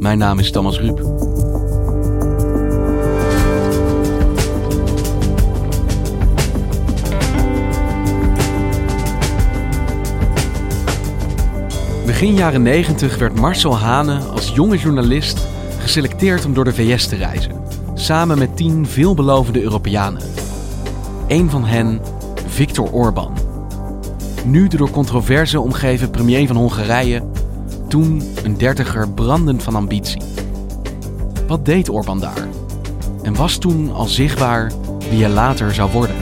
[0.00, 0.96] Mijn naam is Thomas Ruip.
[12.06, 15.46] Begin jaren 90 werd Marcel Hane als jonge journalist
[15.78, 17.62] geselecteerd om door de VS te reizen,
[17.94, 20.22] samen met tien veelbelovende Europeanen.
[21.28, 22.00] Een van hen,
[22.46, 23.32] Viktor Orban.
[24.44, 27.22] Nu de door controverse omgeven premier van Hongarije,
[27.90, 30.22] toen een dertiger brandend van ambitie.
[31.46, 32.48] Wat deed Orban daar?
[33.22, 34.72] En was toen al zichtbaar
[35.10, 36.16] wie hij later zou worden?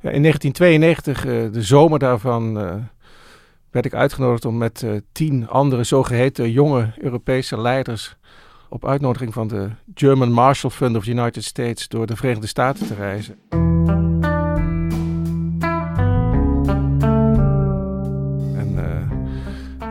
[0.00, 2.74] In 1992, uh, de zomer daarvan, uh,
[3.70, 8.16] werd ik uitgenodigd om met uh, tien andere zogeheten jonge Europese leiders
[8.68, 12.86] op uitnodiging van de German Marshall Fund of the United States door de Verenigde Staten
[12.86, 13.38] te reizen.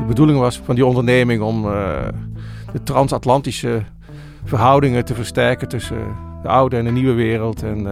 [0.09, 1.61] Bedoeling was van die onderneming om
[2.71, 3.83] de transatlantische
[4.43, 7.63] verhoudingen te versterken tussen de oude en de nieuwe wereld.
[7.63, 7.83] En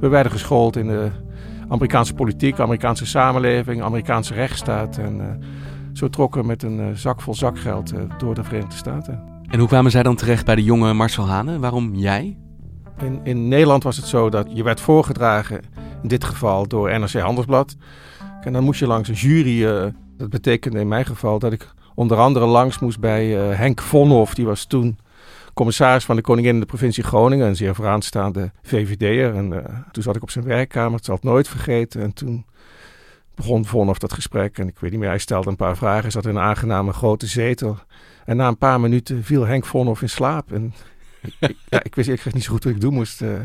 [0.00, 1.10] we werden geschoold in de
[1.68, 4.98] Amerikaanse politiek, Amerikaanse samenleving, Amerikaanse rechtsstaat.
[4.98, 5.24] En uh,
[5.92, 9.22] zo trokken we met een zak vol zakgeld door de Verenigde Staten.
[9.50, 11.58] En hoe kwamen zij dan terecht bij de jonge Marcel Hane?
[11.58, 12.36] Waarom jij?
[12.98, 15.60] In, in Nederland was het zo dat je werd voorgedragen,
[16.02, 17.76] in dit geval door NRC Handelsblad.
[18.40, 19.92] En dan moest je langs een jury.
[20.16, 24.34] Dat betekende in mijn geval dat ik onder andere langs moest bij Henk Vonhoff.
[24.34, 24.98] Die was toen
[25.54, 29.34] commissaris van de koningin in de provincie Groningen, een zeer vooraanstaande VVD'er.
[29.34, 29.58] En uh,
[29.92, 32.02] toen zat ik op zijn werkkamer, het zal het nooit vergeten.
[32.02, 32.46] En toen
[33.34, 36.24] begon Vonhoff dat gesprek en ik weet niet meer, hij stelde een paar vragen, zat
[36.24, 37.78] in een aangename grote zetel.
[38.24, 40.52] En na een paar minuten viel Henk Vonhoff in slaap.
[40.52, 40.74] En
[41.40, 43.22] ik, ja, ik wist eigenlijk niet zo goed wat ik doen moest.
[43.22, 43.40] Uh,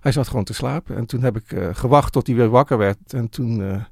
[0.00, 0.96] hij zat gewoon te slapen.
[0.96, 3.12] En toen heb ik gewacht tot hij weer wakker werd.
[3.12, 3.82] En toen,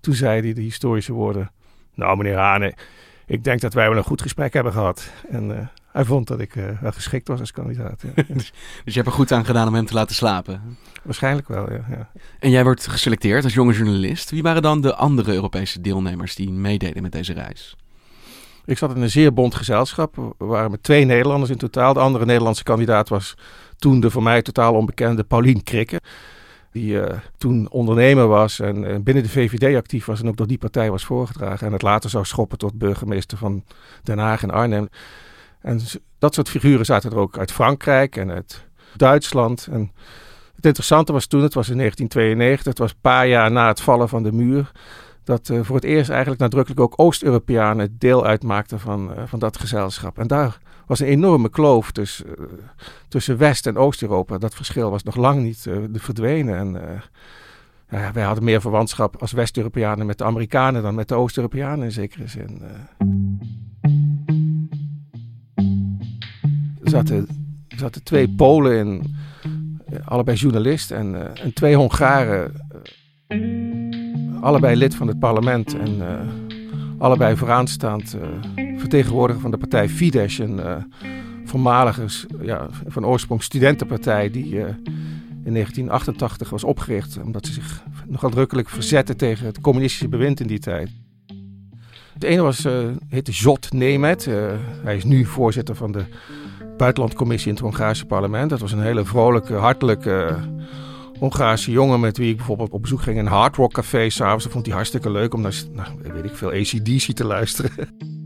[0.00, 1.50] toen zei hij de historische woorden.
[1.94, 2.74] Nou, meneer Hane,
[3.26, 5.10] ik denk dat wij wel een goed gesprek hebben gehad.
[5.30, 8.02] En hij vond dat ik uh, wel geschikt was als kandidaat.
[8.14, 8.22] Ja.
[8.34, 8.52] dus,
[8.84, 10.78] je hebt er goed aan gedaan om hem te laten slapen?
[11.02, 12.10] Waarschijnlijk wel, ja, ja.
[12.38, 14.30] En jij wordt geselecteerd als jonge journalist.
[14.30, 17.76] Wie waren dan de andere Europese deelnemers die meededen met deze reis?
[18.64, 20.34] Ik zat in een zeer bond gezelschap.
[20.38, 21.92] We waren met twee Nederlanders in totaal.
[21.92, 23.34] De andere Nederlandse kandidaat was
[23.78, 26.00] toen de voor mij totaal onbekende Paulien Krikke.
[26.72, 27.04] Die uh,
[27.38, 30.90] toen ondernemer was en uh, binnen de VVD actief was en ook door die partij
[30.90, 31.66] was voorgedragen.
[31.66, 33.64] En het later zou schoppen tot burgemeester van
[34.02, 34.88] Den Haag en Arnhem.
[35.60, 35.80] En
[36.18, 38.64] dat soort figuren zaten er ook uit Frankrijk en uit
[38.96, 39.68] Duitsland.
[39.70, 39.92] En
[40.54, 43.80] het interessante was toen, het was in 1992, het was een paar jaar na het
[43.80, 44.72] vallen van de muur,
[45.24, 50.18] dat uh, voor het eerst eigenlijk nadrukkelijk ook Oost-Europeanen deel uitmaakten van, van dat gezelschap.
[50.18, 50.58] En daar
[50.98, 52.46] was een enorme kloof tussen, uh,
[53.08, 54.38] tussen West- en Oost-Europa.
[54.38, 56.56] Dat verschil was nog lang niet verdwenen.
[56.56, 57.02] En
[57.90, 61.92] ja, wij hadden meer verwantschap als West-Europeanen met de Amerikanen dan met de Oost-Europeanen in
[61.92, 62.62] zekere zin.
[66.82, 66.90] Er
[67.76, 69.16] zaten, twee Polen in,
[70.04, 72.52] allebei journalist, en, twee Hongaren,
[74.40, 76.00] allebei lid van het parlement en
[76.98, 78.16] allebei vooraanstaand
[78.82, 80.60] vertegenwoordiger van de partij Fidesz, een
[81.44, 82.06] voormalige,
[82.40, 84.56] ja, van oorsprong studentenpartij die
[85.44, 90.46] in 1988 was opgericht omdat ze zich nogal drukkelijk verzetten tegen het communistische bewind in
[90.46, 90.90] die tijd.
[92.18, 92.66] De ene was,
[93.08, 94.24] heette Jot Nemet.
[94.82, 96.04] hij is nu voorzitter van de
[96.76, 98.50] buitenlandcommissie in het Hongaarse parlement.
[98.50, 100.36] Dat was een hele vrolijke, hartelijke
[101.18, 104.46] Hongaarse jongen met wie ik bijvoorbeeld op bezoek ging in een Hard Rock Café s'avonds.
[104.46, 107.70] Vond hij hartstikke leuk om naar, nou, weet ik veel, ACDC te luisteren.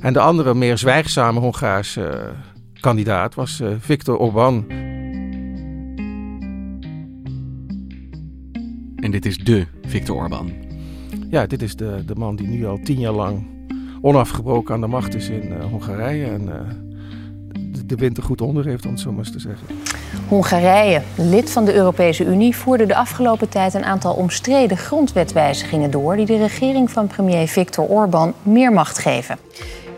[0.00, 4.64] en de andere, meer zwijgzame Hongaarse uh, kandidaat was uh, Viktor Orbán.
[8.96, 10.52] En dit is de Viktor Orbán.
[11.30, 13.46] ja, dit is de, de man die nu al tien jaar lang
[14.00, 16.26] onafgebroken aan de macht is in uh, Hongarije.
[16.26, 16.54] En uh,
[17.72, 19.66] de, de wind er goed onder heeft, om het zo maar eens te zeggen.
[20.28, 26.16] Hongarije, lid van de Europese Unie, voerde de afgelopen tijd een aantal omstreden grondwetwijzigingen door
[26.16, 29.38] die de regering van premier Viktor Orbán meer macht geven.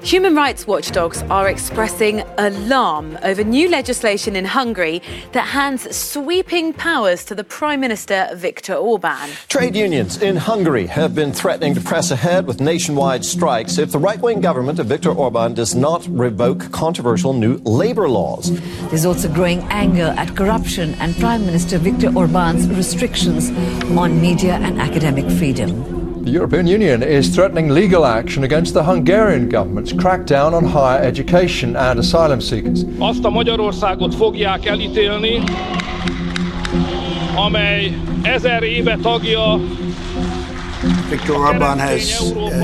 [0.02, 5.02] Human rights watchdogs are expressing alarm over new legislation in Hungary
[5.32, 9.28] that hands sweeping powers to the Prime Minister Viktor Orban.
[9.48, 13.98] Trade unions in Hungary have been threatening to press ahead with nationwide strikes if the
[13.98, 18.58] right wing government of Viktor Orban does not revoke controversial new labor laws.
[18.88, 23.50] There's also growing anger at corruption and Prime Minister Viktor Orban's restrictions
[23.98, 25.99] on media and academic freedom.
[26.22, 31.76] The European Union is threatening legal action against the Hungarian government's crackdown on higher education
[31.76, 32.84] and asylum seekers.
[32.98, 35.42] Azt a Magyarországot fogják elítélni,
[37.36, 39.58] amely ezer éve tagja
[41.08, 42.60] Viktor Orban has uh,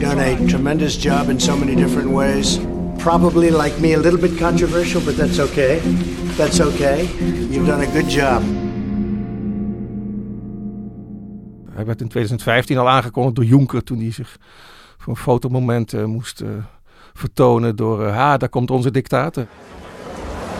[0.00, 2.58] done a tremendous job in so many different ways.
[2.98, 5.80] Probably, like me, a little bit controversial, but that's okay.
[6.36, 7.08] That's okay.
[7.50, 8.42] You've done a good job.
[11.74, 14.36] Hij werd in 2015 al aangekondigd door Juncker toen hij zich
[14.98, 16.48] voor een fotomoment uh, moest uh,
[17.14, 19.46] vertonen door, uh, ha, daar komt onze dictator.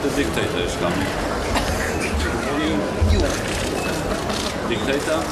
[0.03, 1.09] De dictator is coming.
[4.69, 5.23] Dictator.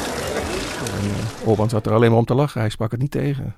[1.01, 3.55] En Orban zat er alleen maar om te lachen, hij sprak het niet tegen.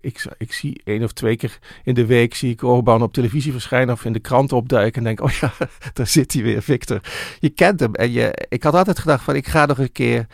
[0.00, 3.52] Ik, ik, zie één of twee keer in de week zie ik Orban op televisie
[3.52, 5.52] verschijnen of in de krant opduiken en denk, oh ja,
[5.94, 7.00] daar zit hij weer, Victor.
[7.38, 7.94] Je kent hem.
[7.94, 10.26] En je, ik had altijd gedacht van, ik ga nog een keer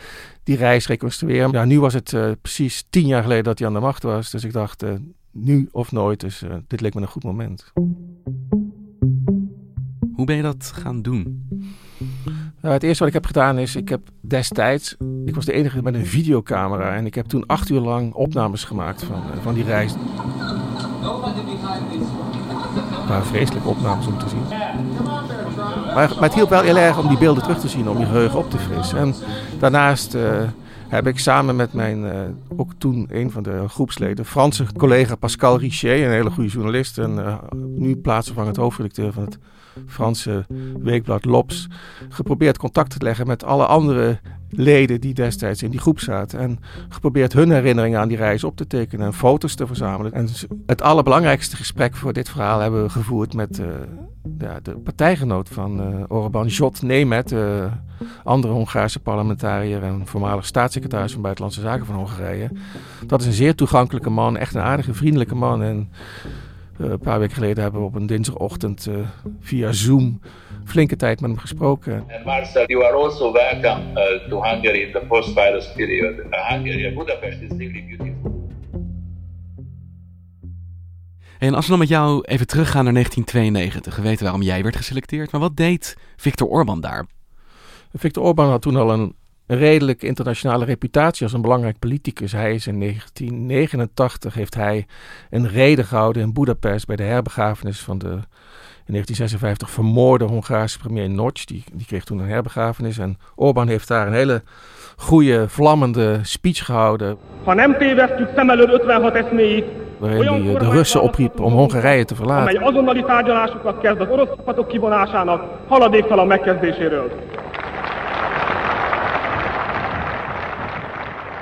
[0.43, 1.51] die reis reconstrueren.
[1.51, 4.31] Ja, nu was het uh, precies tien jaar geleden dat hij aan de macht was.
[4.31, 4.93] Dus ik dacht, uh,
[5.31, 6.19] nu of nooit.
[6.19, 7.71] Dus uh, dit leek me een goed moment.
[10.13, 11.46] Hoe ben je dat gaan doen?
[12.61, 14.95] Nou, het eerste wat ik heb gedaan is, ik heb destijds,
[15.25, 18.63] ik was de enige met een videocamera en ik heb toen acht uur lang opnames
[18.63, 19.93] gemaakt van, van die reis.
[23.07, 24.43] Het waren vreselijke opnames om te zien.
[25.93, 28.39] Maar, het hielp wel heel erg om die beelden terug te zien, om je geheugen
[28.39, 28.97] op te frissen.
[28.97, 29.15] En
[29.59, 30.23] daarnaast uh,
[30.87, 32.21] heb ik samen met mijn, uh,
[32.59, 37.11] ook toen een van de groepsleden, Franse collega Pascal Richer, een hele goede journalist en
[37.11, 39.37] uh, nu plaatsvervangend hoofdredacteur van het
[39.85, 40.45] Franse
[40.79, 41.67] weekblad Lops,
[42.09, 44.19] geprobeerd contact te leggen met alle andere
[44.49, 46.39] leden die destijds in die groep zaten.
[46.39, 46.59] En
[46.89, 50.13] geprobeerd hun herinneringen aan die reis op te tekenen en foto's te verzamelen.
[50.13, 50.27] En
[50.65, 53.67] het allerbelangrijkste gesprek voor dit verhaal hebben we gevoerd met uh,
[54.39, 57.71] ja, de partijgenoot van uh, Orban, Jot Nemet, uh,
[58.23, 62.49] andere Hongaarse parlementariër en voormalig staatssecretaris van Buitenlandse Zaken van Hongarije.
[63.05, 65.61] Dat is een zeer toegankelijke man, echt een aardige, vriendelijke man.
[65.61, 65.89] En
[66.77, 68.87] een paar weken geleden hebben we op een dinsdagochtend
[69.39, 70.19] via Zoom
[70.67, 72.05] flinke tijd met hem gesproken.
[72.15, 76.15] And Marcel, you are also welcome uh, to Hungary in the post-virus period.
[76.31, 78.45] Hungary, Budapest is really beautiful.
[81.39, 84.75] En als we dan met jou even teruggaan naar 1992, we weten waarom jij werd
[84.75, 87.05] geselecteerd, maar wat deed Viktor Orban daar?
[87.93, 89.15] Viktor Orban had toen al een
[89.47, 92.31] redelijk internationale reputatie als een belangrijk politicus.
[92.31, 94.85] Hij is in 1989 heeft hij
[95.29, 98.19] een reden gehouden in Budapest bij de herbegrafenis van de
[98.87, 101.45] in 1956 vermoorde Hongaarse premier Noc.
[101.45, 104.41] Die, die kreeg toen een herbegrafenis en Orbán heeft daar een hele
[104.95, 107.17] goede, vlammende speech gehouden.
[107.43, 109.65] Van nem tévesztjük szem előtt 56 eszméit,
[109.97, 112.53] waarin hij de Russen opriep om Hongarije te verlaten.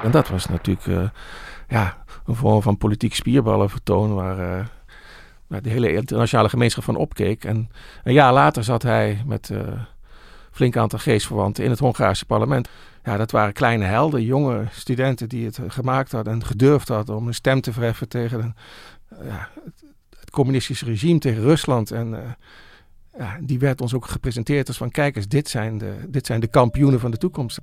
[0.04, 1.00] En dat was natuurlijk uh,
[1.68, 1.94] ja,
[2.26, 4.66] een vorm van politiek spierballen vertoon waar, uh,
[5.48, 7.44] waar de hele internationale gemeenschap van opkeek.
[7.44, 7.70] En
[8.04, 9.78] een jaar later zat hij met een
[10.52, 12.70] flink aantal geestverwanten in het Hongaarse parlement.
[13.04, 17.28] Ja, dat waren kleine helden, jonge studenten die het gemaakt hadden en gedurfd hadden om
[17.28, 18.56] een stem te verheffen tegen een,
[19.28, 19.50] ja,
[20.20, 21.92] het, communistische regime, tegen Rusland.
[21.92, 22.36] En
[23.18, 26.40] ja, die werd ons ook gepresenteerd als van kijk eens, dit zijn de, dit zijn
[26.40, 27.60] de kampioenen van de toekomst.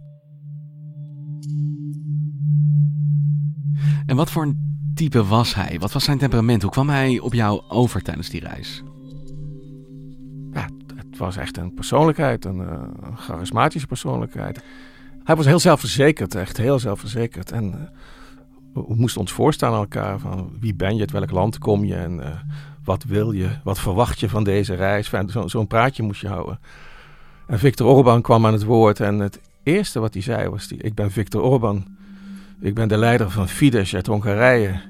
[4.07, 5.77] En wat voor een type was hij?
[5.79, 6.63] Wat was zijn temperament?
[6.63, 8.83] Hoe kwam hij op jou over tijdens die reis?
[10.53, 14.65] Ja, het was echt een persoonlijkheid, een, een charismatische persoonlijkheid.
[15.25, 17.53] Hij was heel zelfverzekerd, echt heel zelfverzekerd.
[17.53, 21.59] En uh, we moesten ons voorstellen aan elkaar van wie ben je, uit welk land
[21.59, 22.27] kom je en uh,
[22.85, 25.11] wat wil je, wat verwacht je van deze reis.
[25.27, 26.59] Zo'n zo praatje moest je houden.
[27.47, 30.79] En Viktor Orban kwam aan het woord en het eerste wat hij zei was, die,
[30.79, 32.01] ik ben Viktor Orban.
[32.63, 34.81] Ik ben de leider van Fidesz uit Hongarije.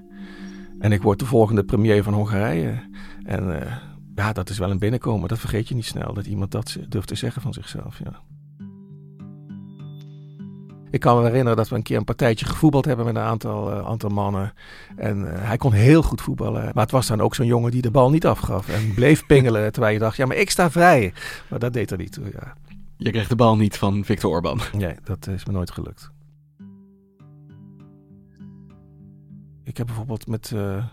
[0.79, 2.83] En ik word de volgende premier van Hongarije.
[3.25, 3.77] En uh,
[4.15, 5.29] ja, dat is wel een binnenkomen.
[5.29, 7.99] Dat vergeet je niet snel, dat iemand dat durft te zeggen van zichzelf.
[8.05, 8.21] Ja.
[10.91, 13.71] Ik kan me herinneren dat we een keer een partijtje gevoetbald hebben met een aantal,
[13.71, 14.53] uh, aantal mannen.
[14.97, 16.63] En uh, hij kon heel goed voetballen.
[16.63, 18.69] Maar het was dan ook zo'n jongen die de bal niet afgaf.
[18.69, 21.13] En bleef pingelen terwijl je dacht, ja maar ik sta vrij.
[21.49, 22.55] Maar dat deed er niet toe, ja.
[22.97, 24.61] Je kreeg de bal niet van Viktor Orban.
[24.73, 26.11] Nee, dat is me nooit gelukt.
[29.65, 30.85] Ik heb bijvoorbeeld met uh,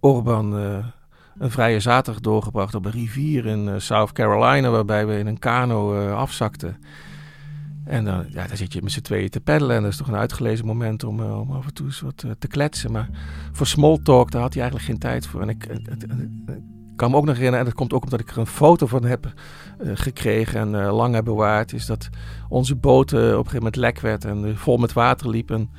[0.00, 0.52] Orban
[1.38, 6.10] een vrije zaterdag doorgebracht op een rivier in South Carolina, waarbij we in een kano
[6.10, 6.76] afzakten.
[7.84, 9.76] En dan, ja, dan zit je met z'n tweeën te peddelen.
[9.76, 12.48] En dat is toch een uitgelezen moment om, om af en toe eens wat te
[12.48, 12.92] kletsen.
[12.92, 13.08] Maar
[13.52, 15.40] voor small talk, daar had hij eigenlijk geen tijd voor.
[15.40, 18.38] En ik, ik kan me ook nog herinneren, en dat komt ook omdat ik er
[18.38, 19.32] een foto van heb
[19.78, 22.08] gekregen en lang heb bewaard, is dat
[22.48, 25.50] onze boot op een gegeven moment lek werd en vol met water liep.
[25.50, 25.70] En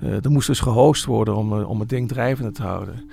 [0.00, 3.10] er moest dus gehost worden om, om het ding drijvende te houden.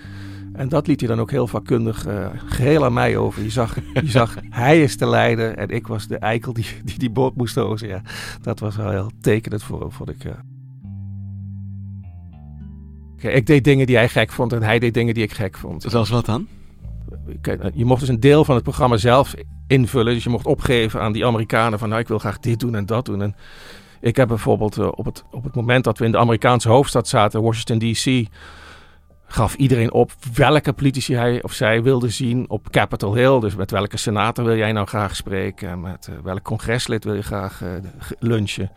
[0.54, 3.44] En dat liet hij dan ook heel vakkundig uh, geheel aan mij over.
[3.44, 7.00] Je zag, je zag, hij is de leider en ik was de eikel die die,
[7.00, 7.88] die boot moest hozen.
[7.88, 8.02] Ja,
[8.42, 10.24] dat was wel heel tekenend voor hem, vond ik.
[10.24, 10.44] Ja.
[13.30, 15.86] Ik deed dingen die hij gek vond en hij deed dingen die ik gek vond.
[15.88, 16.48] Zoals wat dan?
[17.42, 19.34] Kijk, je mocht dus een deel van het programma zelf
[19.68, 20.14] invullen.
[20.14, 22.86] Dus je mocht opgeven aan die Amerikanen van nou ik wil graag dit doen en
[22.86, 23.22] dat doen.
[23.22, 23.36] En
[24.04, 27.08] ik heb bijvoorbeeld uh, op, het, op het moment dat we in de Amerikaanse hoofdstad
[27.08, 28.28] zaten, Washington DC
[29.26, 33.40] gaf iedereen op welke politici hij of zij wilde zien op Capitol Hill.
[33.40, 35.82] Dus met welke senator wil jij nou graag spreken?
[35.82, 37.70] Met uh, welk congreslid wil je graag uh,
[38.20, 38.72] lunchen?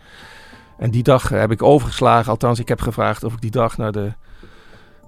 [0.78, 2.30] En die dag heb ik overgeslagen.
[2.30, 4.12] Althans, ik heb gevraagd of ik die dag naar de,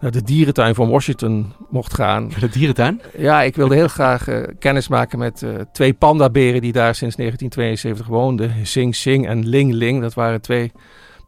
[0.01, 2.31] naar de dierentuin van Washington mocht gaan.
[2.41, 3.01] De dierentuin?
[3.17, 8.07] Ja, ik wilde heel graag uh, kennis maken met twee pandaberen die daar sinds 1972
[8.07, 8.67] woonden.
[8.67, 10.01] Sing Sing en Ling Ling.
[10.01, 10.73] Dat waren twee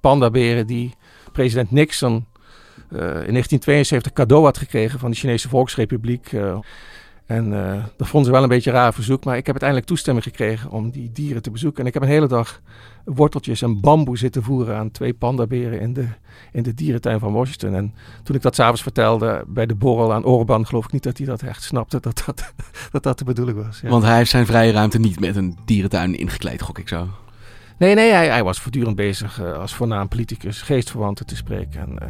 [0.01, 0.95] pandaberen die
[1.33, 6.33] president Nixon uh, in 1972 cadeau had gekregen van de Chinese Volksrepubliek.
[7.31, 9.25] En uh, dat vonden ze wel een beetje een raar verzoek.
[9.25, 11.81] Maar ik heb uiteindelijk toestemming gekregen om die dieren te bezoeken.
[11.81, 12.61] En ik heb een hele dag
[13.05, 16.07] worteltjes en bamboe zitten voeren aan twee pandaberen in de,
[16.53, 17.75] in de dierentuin van Washington.
[17.75, 21.19] En toen ik dat s'avonds vertelde bij de borrel aan Orban, geloof ik niet dat
[21.19, 22.53] hij dat echt snapte dat dat,
[22.93, 23.81] dat, dat de bedoeling was.
[23.81, 23.89] Ja.
[23.89, 27.09] Want hij heeft zijn vrije ruimte niet met een dierentuin ingekleed, gok ik zo.
[27.79, 31.81] Nee, nee, hij, hij was voortdurend bezig uh, als voornaam politicus geestverwanten te spreken.
[31.81, 32.09] En, uh,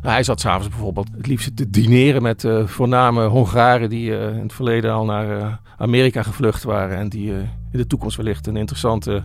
[0.00, 4.42] hij zat s'avonds bijvoorbeeld het liefst te dineren met uh, voorname Hongaren die uh, in
[4.42, 8.56] het verleden al naar uh, Amerika gevlucht waren en die in de toekomst wellicht een
[8.56, 9.24] interessante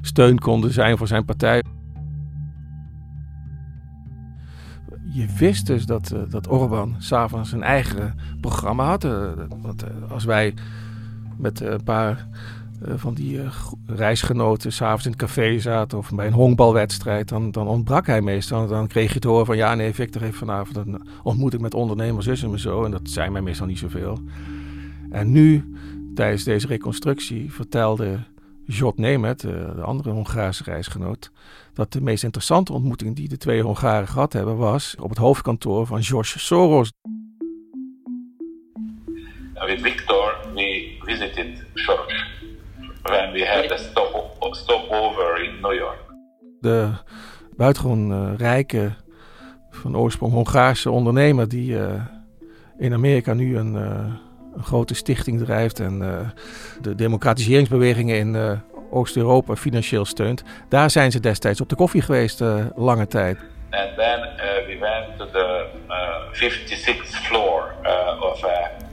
[0.00, 1.62] steun konden zijn voor zijn partij.
[5.12, 9.02] Je wist dus dat, dat Orbán s'avonds een eigen programma had.
[9.62, 10.54] want als wij
[11.36, 12.26] met een paar
[12.86, 13.50] uh, van die uh,
[13.86, 18.66] reisgenoten s'avonds in het café zaten of bij een honkbalwedstrijd, dan, dan ontbrak hij meestal.
[18.66, 22.26] Dan kreeg je te horen van ja, nee, Victor heeft vanavond een ontmoeting met ondernemers,
[22.26, 22.84] en zo.
[22.84, 24.18] En dat zei mij meestal niet zoveel.
[25.10, 25.72] En nu,
[26.14, 28.18] tijdens deze reconstructie, vertelde
[28.64, 31.30] Jot Nemet, uh, de andere Hongaarse reisgenoot,
[31.72, 35.86] dat de meest interessante ontmoeting die de twee Hongaren gehad hebben, was op het hoofdkantoor
[35.86, 36.92] van George Soros.
[39.66, 42.37] With Victor, we visited George
[43.02, 45.98] when we had a stop, stopover in New York.
[46.60, 46.90] De
[47.56, 48.92] buitengewoon uh, rijke,
[49.70, 52.04] van oorsprong Hongaarse ondernemer die uh,
[52.78, 53.80] in Amerika nu een, uh,
[54.56, 55.98] een, grote stichting drijft en
[56.80, 60.42] de democratiseringsbewegingen in Oost-Europa financieel steunt.
[60.68, 62.40] Daar zijn ze destijds op de koffie geweest
[62.76, 63.38] lange tijd.
[63.70, 64.20] And then
[64.66, 65.66] we went to the
[66.32, 67.74] 56th floor
[68.20, 68.87] of a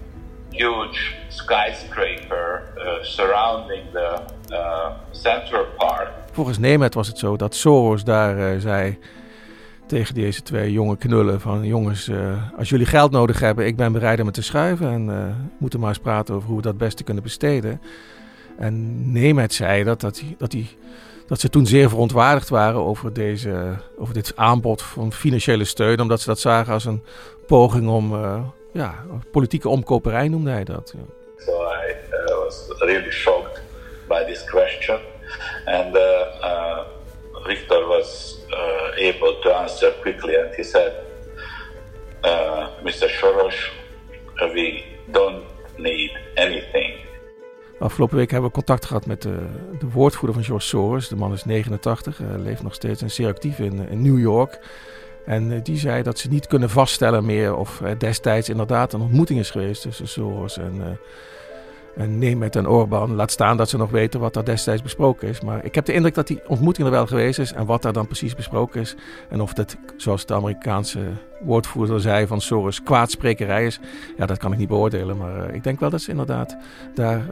[0.55, 4.19] huge skyscraper uh, surrounding the
[4.51, 6.09] uh, Central Park.
[6.31, 8.99] Volgens Nemet was het zo dat Soros daar uh, zei
[9.87, 12.11] tegen deze twee jonge knullen van jongens,
[12.57, 15.15] als jullie geld nodig hebben, ik ben bereid om het te schuiven en uh,
[15.57, 17.81] moeten maar eens praten over hoe we dat beste kunnen besteden.
[18.57, 20.67] En Nemet zei dat, dat, hij, dat, hij,
[21.27, 26.21] dat ze toen zeer verontwaardigd waren over, deze, over dit aanbod van financiële steun, omdat
[26.21, 27.03] ze dat zagen als een
[27.47, 28.13] poging om
[28.75, 30.93] ja, politieke omkoperij noemde hij dat.
[30.95, 31.03] Ja.
[31.37, 33.61] So I uh, was really shocked
[34.07, 34.99] by this question.
[35.65, 36.01] And uh,
[36.41, 36.79] uh,
[37.43, 40.93] Victor was uh, able to answer quickly and he said,
[42.23, 43.09] uh, Mr.
[43.09, 43.71] Soros,
[44.53, 45.43] we don't
[45.77, 46.93] need anything.
[47.79, 49.37] Afgelopen week hebben we contact gehad met de,
[49.79, 51.07] de woordvoerder van George Soros.
[51.07, 54.59] De man is 89, leeft nog steeds en zeer actief in, in New York.
[55.25, 59.01] En uh, die zei dat ze niet kunnen vaststellen meer of uh, destijds inderdaad een
[59.01, 63.15] ontmoeting is geweest tussen Soros en, uh, en en Orbán.
[63.15, 65.41] Laat staan dat ze nog weten wat daar destijds besproken is.
[65.41, 67.93] Maar ik heb de indruk dat die ontmoeting er wel geweest is en wat daar
[67.93, 68.95] dan precies besproken is.
[69.29, 70.99] En of dat, zoals de Amerikaanse
[71.41, 73.79] woordvoerder zei van Soros, kwaadsprekerij is.
[74.17, 75.17] Ja, dat kan ik niet beoordelen.
[75.17, 76.57] Maar ik denk wel dat ze inderdaad
[76.93, 77.25] daar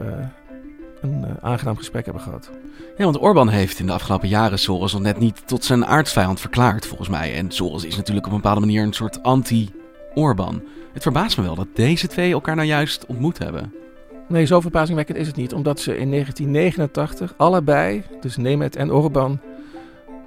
[1.04, 2.50] een aangenaam gesprek hebben gehad.
[2.96, 6.40] Ja, want Orbán heeft in de afgelopen jaren Soros nog net niet tot zijn aardsvijand
[6.40, 7.34] verklaard, volgens mij.
[7.34, 10.62] En Soros is natuurlijk op een bepaalde manier een soort anti-Orbán.
[10.92, 13.72] Het verbaast me wel dat deze twee elkaar nou juist ontmoet hebben.
[14.28, 19.40] Nee, zo verbazingwekkend is het niet, omdat ze in 1989 allebei, dus Nemeth en Orbán,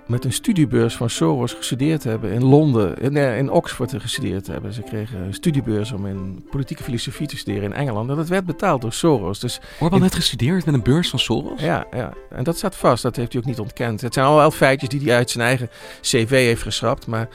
[0.08, 4.74] met een studiebeurs van Soros gestudeerd hebben in Londen, in, in Oxford gestudeerd hebben.
[4.74, 8.10] Ze kregen een studiebeurs om in politieke filosofie te studeren in Engeland.
[8.10, 9.40] En dat werd betaald door Soros.
[9.40, 11.62] Dus Orbán heeft gestudeerd met een beurs van Soros?
[11.62, 13.04] Ja, ja, en dat staat vast.
[13.04, 14.02] Dat heeft hij ook niet ontkend.
[14.02, 15.70] Het zijn allemaal feitjes die hij uit zijn eigen
[16.02, 17.08] cv heeft geschrapt.
[17.08, 17.30] Maar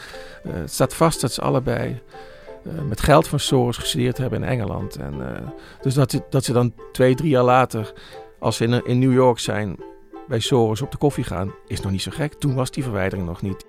[0.46, 2.00] uh, het staat vast dat ze allebei
[2.66, 4.96] uh, met geld van Soros gestudeerd hebben in Engeland.
[4.96, 5.26] En, uh,
[5.80, 7.92] dus dat, dat ze dan twee, drie jaar later,
[8.38, 9.76] als ze in, in New York zijn,
[10.32, 12.34] bij Soros op de koffie gaan, is nog niet zo gek.
[12.34, 13.66] Toen was die verwijdering nog niet.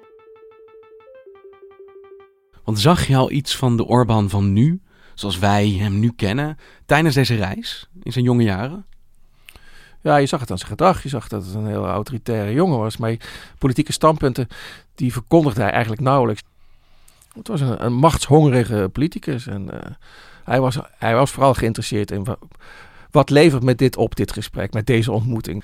[2.63, 4.81] Want zag je al iets van de Orbán van nu,
[5.13, 8.85] zoals wij hem nu kennen, tijdens deze reis in zijn jonge jaren?
[10.01, 11.03] Ja, je zag het aan zijn gedrag.
[11.03, 12.97] Je zag dat het een heel autoritaire jongen was.
[12.97, 13.15] Maar
[13.57, 14.47] politieke standpunten,
[14.95, 16.41] die verkondigde hij eigenlijk nauwelijks.
[17.33, 19.47] Het was een, een machtshongerige politicus.
[19.47, 19.79] En uh,
[20.43, 22.39] hij, was, hij was vooral geïnteresseerd in wat,
[23.11, 25.63] wat levert met dit op, dit gesprek, met deze ontmoeting.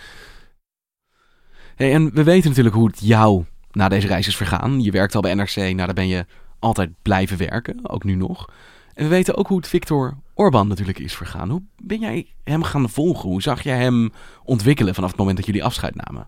[1.80, 4.82] Hey, en we weten natuurlijk hoe het jou na deze reis is vergaan.
[4.82, 6.26] Je werkt al bij NRC, nou daar ben je
[6.60, 8.50] altijd blijven werken, ook nu nog.
[8.94, 11.50] En we weten ook hoe het Victor Orban natuurlijk is vergaan.
[11.50, 13.30] Hoe ben jij hem gaan volgen?
[13.30, 14.12] Hoe zag jij hem
[14.44, 16.28] ontwikkelen vanaf het moment dat jullie afscheid namen?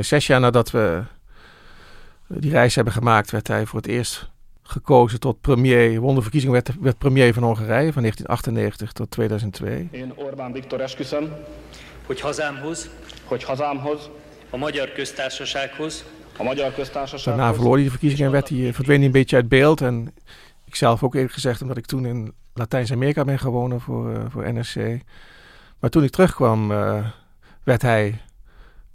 [0.00, 1.02] Zes jaar nadat we
[2.26, 4.30] die reis hebben gemaakt, werd hij voor het eerst
[4.62, 6.00] gekozen tot premier.
[6.00, 9.88] Won de verkiezing, werd, werd premier van Hongarije van 1998 tot 2002.
[9.92, 11.24] Én Orbán Viktor esküszöm,
[12.06, 12.88] hogy hazámhoz,
[13.24, 14.10] hogy hazámhoz,
[14.50, 16.04] a Magyar Köztársasághoz,
[16.38, 17.24] a Magyar Köztársasághoz.
[17.24, 19.80] Daarna verloor hij de verkiezingen en werd hij, verdween hij een beetje uit beeld.
[19.80, 20.14] En
[20.64, 24.52] ik zelf ook eerlijk gezegd, omdat ik toen in Latijns-Amerika ben gewonnen voor, uh, voor
[24.52, 24.76] NSC.
[25.78, 27.06] Maar toen ik terugkwam, uh,
[27.62, 28.20] werd hij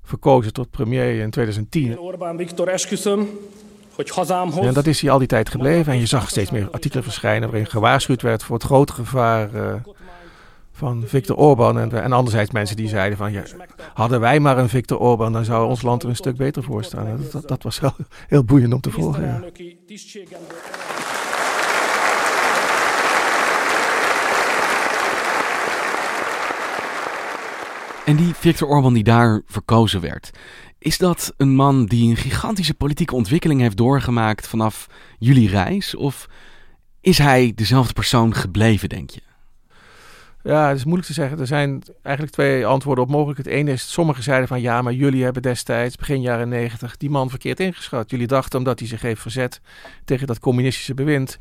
[0.04, 1.92] verkozen tot premier in 2010.
[1.92, 3.28] Én Orbán Viktor esküszöm.
[4.62, 5.94] En dat is hij al die tijd gebleven.
[5.94, 9.74] En je zag steeds meer artikelen verschijnen waarin gewaarschuwd werd voor het grote gevaar uh,
[10.78, 11.80] van Viktor Orban.
[11.80, 13.44] En, en anderzijds mensen die zeiden van, ja,
[13.94, 16.84] hadden wij maar een Viktor Orban, dan zou ons land er een stuk beter voor
[16.84, 17.20] staan.
[17.32, 17.96] Dat, dat, was heel,
[18.28, 19.24] heel boeiend om te volgen.
[19.24, 19.44] Ja.
[28.06, 30.32] En die Viktor Orban die daar verkozen werd,
[30.80, 34.88] is dat een man die een gigantische politieke ontwikkeling heeft doorgemaakt vanaf
[35.20, 35.96] jullie reis?
[35.96, 36.28] Of
[37.02, 39.22] is hij dezelfde persoon gebleven, denk je?
[40.48, 41.40] Ja, het is moeilijk te zeggen.
[41.40, 43.38] Er zijn eigenlijk twee antwoorden op mogelijk.
[43.38, 47.10] Het ene is, sommigen zeiden van ja, maar jullie hebben destijds, begin jaren negentig, die
[47.10, 48.10] man verkeerd ingeschat.
[48.10, 49.62] Jullie dachten omdat hij zich heeft verzet
[50.06, 51.38] tegen dat communistische bewind,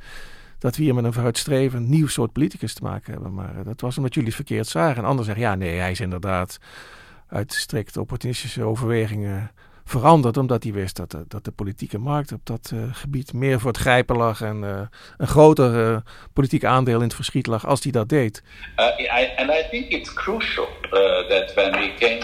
[0.58, 3.34] dat we hier met een vooruitstrevend nieuw soort politicus te maken hebben.
[3.34, 4.96] Maar uh, dat was omdat jullie het verkeerd zagen.
[4.96, 6.58] En anderen zeggen ja, nee, hij is inderdaad
[7.28, 9.50] uit strikt opportunistische overwegingen
[9.86, 10.36] veranderd.
[10.36, 13.70] Omdat hij wist dat de, dat de politieke markt op dat uh, gebied meer voor
[13.70, 14.40] het grijpen lag.
[14.40, 14.80] En uh,
[15.16, 15.96] een groter uh,
[16.32, 18.42] politiek aandeel in het verschiet lag als hij dat deed.
[18.78, 20.68] I, and I think it's crucial
[21.28, 22.18] that when we came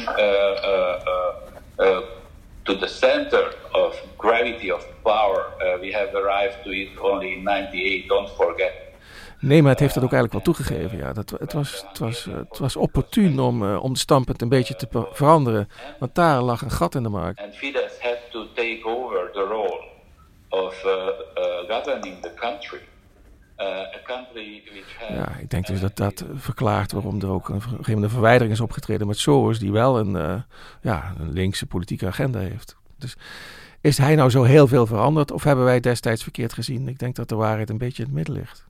[2.63, 5.47] to the center of gravity of power,
[5.81, 8.92] we have arrived to it only in 98, don't forget.
[9.43, 10.99] Nee, maar het heeft dat ook eigenlijk wel toegegeven.
[10.99, 11.13] Ja.
[11.13, 14.77] Dat, het, was, het, was, het was opportun om, uh, om de standpunt een beetje
[14.77, 15.69] te veranderen.
[15.99, 17.41] Want daar lag een gat in de markt.
[17.41, 19.81] And Fidesz had to take over the role
[20.49, 22.81] of uh, uh, governing the country.
[25.09, 28.11] Ja, ik denk dus dat dat verklaart waarom er ook een, een gegeven moment een
[28.11, 30.45] verwijdering is opgetreden met Soros, die wel een,
[30.81, 32.77] ja, een linkse politieke agenda heeft.
[32.99, 33.17] Dus
[33.81, 36.89] is hij nou zo heel veel veranderd of hebben wij destijds verkeerd gezien?
[36.89, 38.67] Ik denk dat de waarheid een beetje in het midden ligt.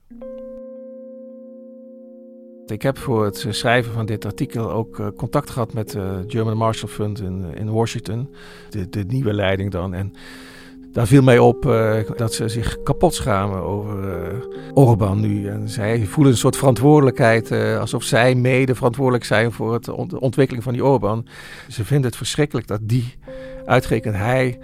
[2.67, 6.17] Ik heb voor het schrijven van dit artikel ook uh, contact gehad met het uh,
[6.27, 8.29] German Marshall Fund in, in Washington,
[8.69, 9.93] de, de, nieuwe leiding dan.
[9.93, 10.13] En
[10.91, 11.61] daar viel mij op
[12.15, 15.47] dat ze zich kapot schamen over Orbán nu.
[15.47, 20.63] En zij voelen een soort verantwoordelijkheid, alsof zij mede verantwoordelijk zijn voor het de ontwikkeling
[20.63, 21.27] van die Orbán.
[21.67, 23.15] Ze vinden het verschrikkelijk dat die,
[23.65, 24.59] uitgerekend hij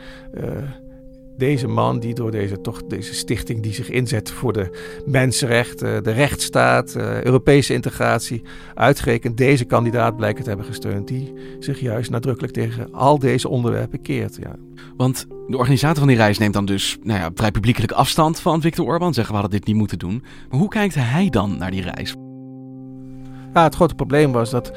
[1.40, 4.70] deze man die door deze, toch, deze stichting die zich inzet voor de
[5.06, 8.42] mensenrechten, de rechtsstaat, uh, Europese integratie,
[8.76, 14.02] uitgerekend deze kandidaat blijkt te hebben gesteund, die zich juist nadrukkelijk tegen al deze onderwerpen
[14.02, 14.38] keert.
[14.42, 14.56] Ja.
[14.98, 18.62] Want de organisator van die reis neemt dan dus nou ja, vrij publiekelijk afstand van
[18.62, 20.24] Viktor Orban, zeggen we hadden dit niet moeten doen.
[20.50, 22.16] Maar hoe kijkt hij dan naar die reis?
[23.54, 24.72] Ja, het grote probleem was dat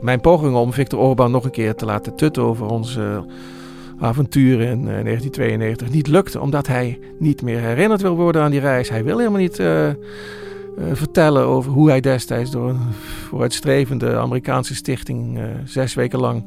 [0.00, 3.24] mijn pogingen om Viktor Orban nog een keer te laten tutten over onze
[3.98, 8.60] avontuur in uh, 1992 niet lukte, omdat hij niet meer herinnerd wil worden aan die
[8.60, 8.88] reis.
[8.88, 9.90] Hij wil helemaal niet uh,
[10.92, 12.92] vertellen over hoe hij destijds door een
[13.28, 16.44] vooruitstrevende Amerikaanse stichting zes weken lang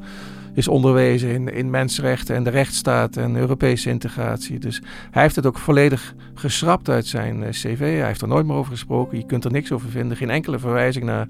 [0.54, 4.58] is onderwezen in, in mensenrechten en de rechtsstaat en Europese integratie.
[4.58, 7.78] Dus hij heeft het ook volledig geschrapt uit zijn eh, cv.
[7.78, 9.18] Hij heeft er nooit meer over gesproken.
[9.18, 10.16] Je kunt er niks over vinden.
[10.16, 11.28] Geen enkele verwijzing naar,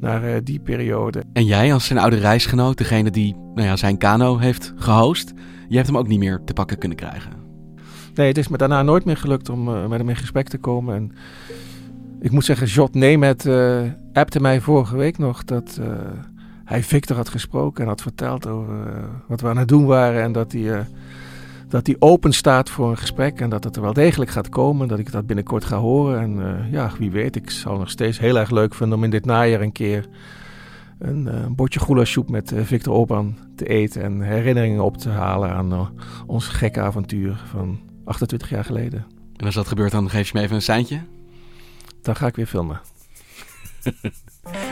[0.00, 1.22] naar uh, die periode.
[1.32, 5.32] En jij als zijn oude reisgenoot, degene die nou ja, zijn kano heeft gehost,
[5.68, 7.32] je hebt hem ook niet meer te pakken kunnen krijgen.
[8.14, 10.58] Nee, het is me daarna nooit meer gelukt om uh, met hem in gesprek te
[10.58, 10.94] komen.
[10.94, 11.12] En
[12.20, 13.80] ik moet zeggen, Jot Nemet uh,
[14.12, 15.80] appte mij vorige week nog dat
[16.68, 20.22] hij Victor had gesproken en had verteld over uh, wat we aan het doen waren.
[20.22, 20.80] En dat hij, uh,
[21.68, 24.88] dat hij open staat voor een gesprek en dat het er wel degelijk gaat komen.
[24.88, 26.20] Dat ik dat binnenkort ga horen.
[26.20, 29.10] En uh, ja, wie weet, ik zal nog steeds heel erg leuk vinden om in
[29.10, 30.06] dit najaar een keer
[30.98, 34.02] een, een bordje goulasoep met Victor Orban te eten.
[34.02, 35.90] En herinneringen op te halen aan
[36.26, 39.06] ons gekke avontuur van 28 jaar geleden.
[39.36, 41.00] En als dat gebeurt, dan geef je me even een seintje?
[42.02, 42.80] Dan ga ik weer filmen.